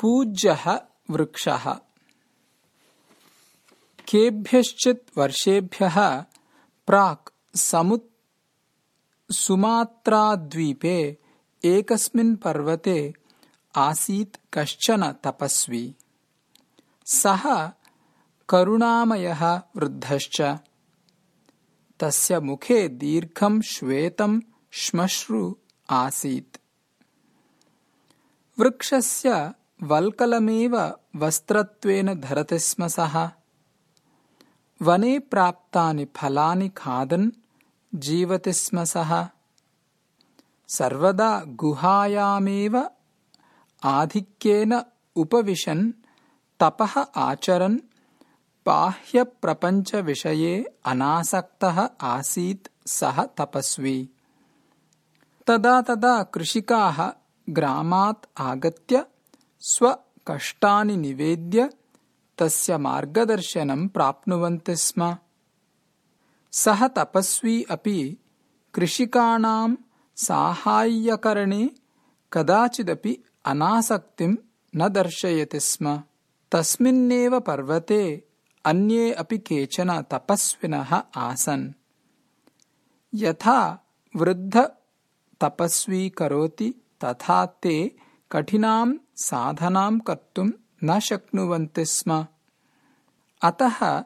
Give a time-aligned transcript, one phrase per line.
[0.00, 0.80] पूज्यः
[1.10, 1.74] वृक्षः।
[4.08, 6.20] केभ्यश्चित् वर्षेभ्यः
[6.86, 7.28] प्राक्
[9.32, 11.18] सुमात्राद्वीपे
[11.64, 13.14] एकस्मिन् पर्वते
[13.76, 15.94] आसीत् कश्चन तपस्वी।
[17.06, 17.72] सः
[18.48, 20.58] करुणामयः वृद्धश्च।
[22.00, 24.40] तस्य मुखे दीर्घं श्वेतं
[24.70, 25.56] श्मश्रु
[25.90, 26.56] आसीत्।
[28.58, 33.30] वृक्षस्य वल्कलमेव वस्त्रत्वेन धरति स्म सः।
[34.82, 37.30] वने प्राप्तानि फलानि खादन्
[37.94, 39.28] जीवति स्म सः।
[40.68, 42.90] सर्वदा गुहायामेव
[43.84, 44.82] आधिक्येन
[45.16, 45.92] उपविशन्
[46.60, 47.78] तपः आचरन्
[48.66, 54.10] बाह्यप्रपञ्चविषये अनासक्तः आसीत् सः तपस्वी।
[55.46, 57.12] तदा तदा कृषिकाः
[57.48, 59.04] ग्रामात् आगत्य
[59.60, 61.70] स्वकष्टानि निवेद्य
[62.38, 65.16] तस्य मार्गदर्शनं प्राप्नुवन्ति स्म।
[66.52, 68.16] सः तपस्वी अपि
[68.74, 69.74] कृषिकाणां
[70.16, 71.70] साहाय्यकरणे
[72.32, 74.36] कदाचिदपि अनासक्तिं
[74.76, 76.02] न दर्शयति स्म।
[76.52, 78.24] तस्मिन्नेव पर्वते
[78.64, 81.72] अन्ये अपि केचन तपस्विनः आसन्।
[83.14, 83.84] यथा
[84.16, 86.74] वृद्धतपस्वी करोति
[87.04, 87.96] तथा ते
[88.32, 90.50] कठिनां साधनां कर्तुं
[90.84, 92.26] न शक्नुवन्ति स्म।
[93.42, 94.04] अतः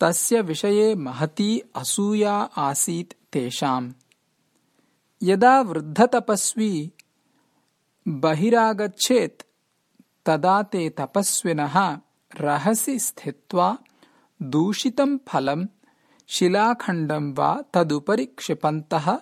[0.00, 3.92] तस्य विषये महती असूया आसीत् तेषाम्।
[5.22, 6.92] यदा वृद्धतपस्वी
[8.08, 9.42] बहिरागच्छेत्
[10.26, 11.98] तदा ते तपस्विनः
[12.40, 13.78] रहसि स्थित्वा
[14.42, 15.66] दूषितं फलं
[16.28, 19.16] शिलाखण्डं वा तदुपरि क्षिपन्तः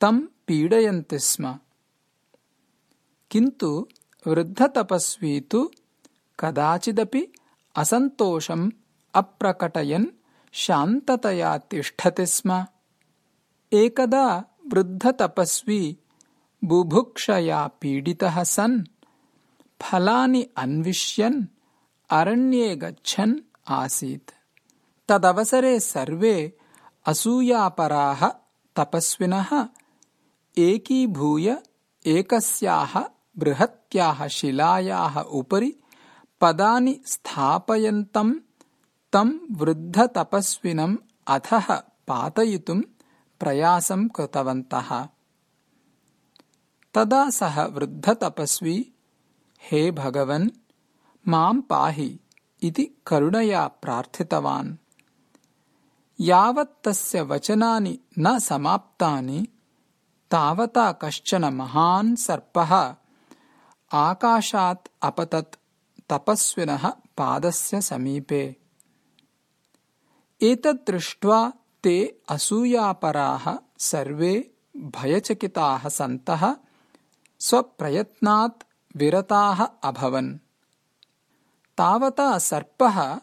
[0.00, 1.58] तं पीडयन्ति स्म
[3.36, 3.88] किन्तु
[4.26, 5.70] वृद्धतपस्वी तु
[6.40, 7.32] कदाचिदपि
[7.76, 8.70] असन्तोषम्
[9.14, 10.06] अप्रकटयन्
[10.52, 12.66] शान्ततया तिष्ठति स्म।
[13.72, 15.98] एकदा वृद्धतपस्वी
[16.64, 18.84] बुभुक्षया पीडितः सन्
[19.82, 21.44] फलानि अन्विष्यन्
[22.10, 23.34] अरण्ये गच्छन्
[23.68, 24.30] आसीत्।
[25.08, 26.58] तदवसरे सर्वे
[27.06, 28.28] असूयापराः
[28.76, 29.68] तपस्विनः
[30.58, 31.56] एकीभूय
[32.06, 35.76] एकस्याः बृहत्याः शिलायाः उपरि
[36.40, 38.34] पदानि स्थापयन्तम्
[39.12, 40.96] तं वृद्धतपस्विनम्
[41.28, 41.74] अधः
[42.08, 42.82] पातयितुम्
[43.40, 45.08] प्रयासं कृतवन्तः।
[46.94, 48.92] तदा सः वृद्धतपस्वी
[49.70, 50.50] हे भगवन्
[51.28, 52.20] मां पाहि
[52.62, 54.76] इति करुणया प्रार्थितवान्।
[56.20, 59.46] यावत् तस्य वचनानि न समाप्तानि
[60.30, 62.94] तावता कश्चन महान् सर्पः
[63.92, 65.56] आकाशात् अपतत्
[66.10, 68.56] तपस्विनः पादस्य समीपे।
[70.42, 71.52] एतद्दृष्ट्वा
[71.82, 76.56] ते असूयापराः सर्वे भयचकिताः सन्तः
[77.38, 78.64] स्वप्रयत्नात्
[78.96, 80.38] विरताः अभवन्।
[81.78, 83.20] तावता सर्पः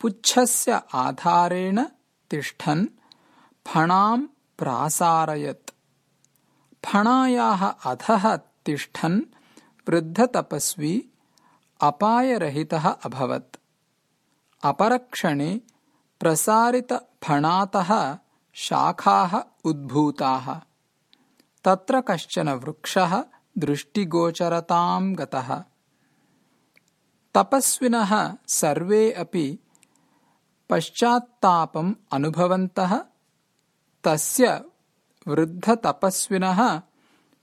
[0.00, 1.82] पुच्छस्य आधारेण
[2.30, 2.86] तिष्ठन्
[3.66, 4.26] फणां
[4.58, 5.70] प्रासारयत्।
[6.84, 9.22] फणायाः अधः तिष्ठन्
[9.88, 11.08] वृद्धतपस्वी
[11.80, 13.56] अपायरहितः अभवत्।
[14.62, 15.60] अपरक्षणे
[16.20, 18.18] प्रसारितफणातः
[18.54, 20.60] शाखाः उद्भूताः।
[21.64, 23.24] तत्र कश्चन वृक्षः
[23.58, 25.64] दृष्टिगोचरतां गतः।
[27.34, 29.58] तपस्विनः सर्वे अपि
[30.70, 33.00] पश्चात्तापम् अनुभवन्तः।
[34.04, 34.64] तस्य
[35.28, 36.82] वृद्धतपस्विनः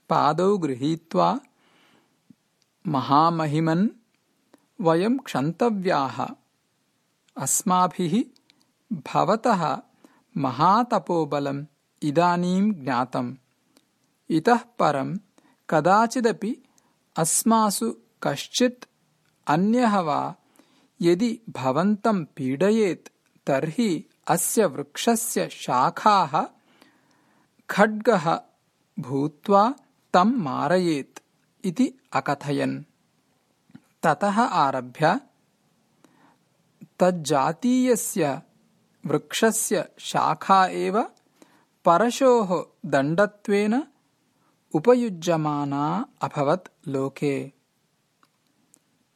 [0.08, 1.40] पादौ गृहीत्वा
[2.88, 3.88] महामहिमन्
[4.80, 6.26] वयं क्षन्तव्याः।
[7.36, 8.22] अस्माभिः
[8.92, 9.78] भवतः
[10.36, 11.64] महातपोबलम्
[12.02, 13.34] इदानीं ज्ञातम्।
[14.30, 15.18] इतः परं
[15.70, 16.56] कदाचिदपि
[17.16, 18.84] अस्मासु कश्चित्
[19.46, 20.34] अन्यः वा
[21.02, 23.08] यदि भवन्तं पीडयेत्
[23.46, 26.46] तर्हि अस्य वृक्षस्य शाखाः
[27.70, 28.40] खड्गः
[28.98, 29.74] भूत्वा
[30.14, 31.15] तं मारयेत्
[31.66, 32.82] इति अकथयन्।
[34.02, 35.20] ततः आरभ्य
[36.98, 38.42] तज्जातीयस्य
[39.06, 41.02] वृक्षस्य शाखा एव
[41.84, 43.82] परशोः दण्डत्वेन
[44.74, 47.52] उपयुज्यमाना अभवत् लोके।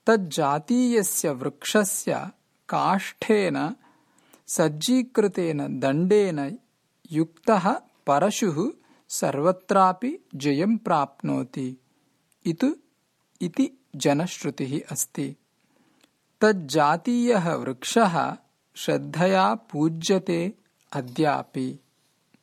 [0.06, 2.31] तज्जातीयस्य वृक्षस्य
[2.69, 3.75] काष्ठेन
[4.47, 6.58] सज्जीकृतेन दण्डेन
[7.12, 7.73] युक्तः
[8.06, 8.70] परशुः
[9.08, 11.76] सर्वत्रापि जयं प्राप्नोति
[12.46, 15.37] इति जनश्रुतिः अस्ति।
[16.40, 18.37] तज्जातीयः वृक्षः
[18.75, 20.54] श्रद्धया पूज्यते
[20.92, 21.78] अद्यापि।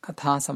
[0.04, 0.38] कथा